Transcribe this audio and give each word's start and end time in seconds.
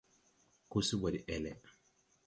Ko 0.71 0.77
se 0.87 0.95
ɓɔ 1.01 1.07
de 1.13 1.19
ɛlɛ. 1.35 1.51